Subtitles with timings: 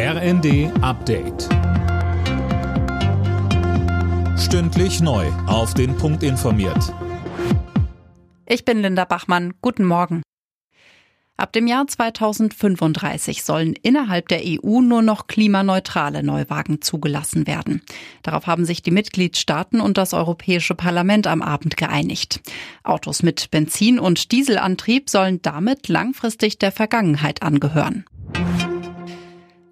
[0.00, 1.48] RND Update.
[4.38, 5.26] Stündlich neu.
[5.48, 6.94] Auf den Punkt informiert.
[8.46, 9.54] Ich bin Linda Bachmann.
[9.60, 10.22] Guten Morgen.
[11.36, 17.82] Ab dem Jahr 2035 sollen innerhalb der EU nur noch klimaneutrale Neuwagen zugelassen werden.
[18.22, 22.40] Darauf haben sich die Mitgliedstaaten und das Europäische Parlament am Abend geeinigt.
[22.84, 28.04] Autos mit Benzin- und Dieselantrieb sollen damit langfristig der Vergangenheit angehören.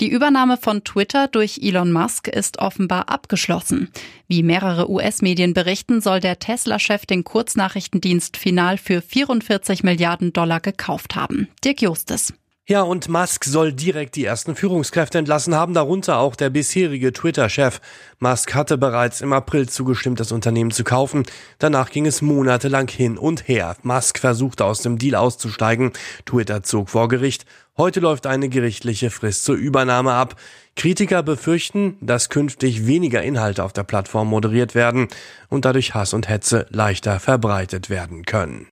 [0.00, 3.90] Die Übernahme von Twitter durch Elon Musk ist offenbar abgeschlossen.
[4.28, 11.16] Wie mehrere US-Medien berichten, soll der Tesla-Chef den Kurznachrichtendienst final für 44 Milliarden Dollar gekauft
[11.16, 11.48] haben.
[11.62, 12.32] Dirk Justes.
[12.70, 17.80] Ja, und Musk soll direkt die ersten Führungskräfte entlassen haben, darunter auch der bisherige Twitter-Chef.
[18.20, 21.24] Musk hatte bereits im April zugestimmt, das Unternehmen zu kaufen.
[21.58, 23.76] Danach ging es monatelang hin und her.
[23.82, 25.90] Musk versuchte aus dem Deal auszusteigen.
[26.26, 27.44] Twitter zog vor Gericht.
[27.76, 30.36] Heute läuft eine gerichtliche Frist zur Übernahme ab.
[30.76, 35.08] Kritiker befürchten, dass künftig weniger Inhalte auf der Plattform moderiert werden
[35.48, 38.68] und dadurch Hass und Hetze leichter verbreitet werden können.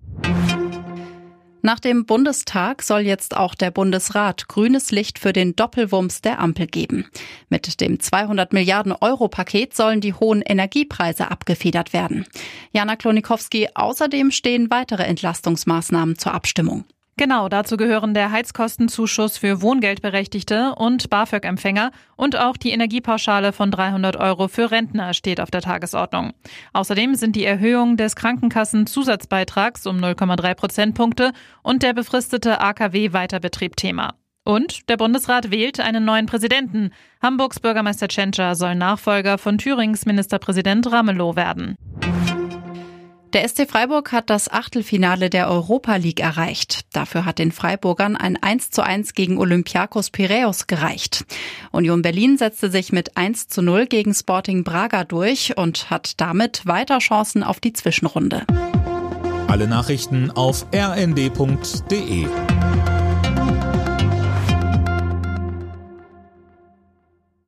[1.69, 6.67] Nach dem Bundestag soll jetzt auch der Bundesrat grünes Licht für den Doppelwumms der Ampel
[6.67, 7.05] geben.
[7.51, 12.25] Mit dem 200 Milliarden Euro Paket sollen die hohen Energiepreise abgefedert werden.
[12.73, 16.87] Jana Klonikowski, außerdem stehen weitere Entlastungsmaßnahmen zur Abstimmung.
[17.19, 24.15] Genau, dazu gehören der Heizkostenzuschuss für Wohngeldberechtigte und BAföG-Empfänger und auch die Energiepauschale von 300
[24.15, 26.33] Euro für Rentner steht auf der Tagesordnung.
[26.75, 31.33] Außerdem sind die Erhöhung des Krankenkassenzusatzbeitrags um 0,3 Prozentpunkte
[31.65, 34.15] und der befristete AKW-Weiterbetrieb Thema.
[34.45, 36.93] Und der Bundesrat wählt einen neuen Präsidenten.
[37.21, 41.77] Hamburgs Bürgermeister Tschentscher soll Nachfolger von Thürings Ministerpräsident Ramelow werden.
[43.35, 46.87] Der SC Freiburg hat das Achtelfinale der Europa League erreicht.
[46.95, 51.27] Dafür hat den Freiburgern ein 1 zu 1 gegen Olympiakos Piräus gereicht.
[51.71, 56.65] Union Berlin setzte sich mit 1 zu 0 gegen Sporting Braga durch und hat damit
[56.65, 58.47] weiter Chancen auf die Zwischenrunde.
[59.47, 62.27] Alle Nachrichten auf rnd.de